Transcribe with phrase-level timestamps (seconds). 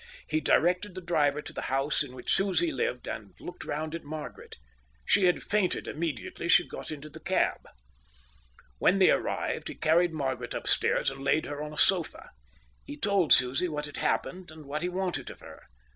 [0.25, 4.03] He directed the driver to the house in which Susie lived and looked round at
[4.03, 4.55] Margaret.
[5.05, 7.67] She had fainted immediately she got into the cab.
[8.79, 12.31] When they arrived, he carried Margaret upstairs and laid her on a sofa.
[12.83, 15.61] He told Susie what had happened and what he wanted of her.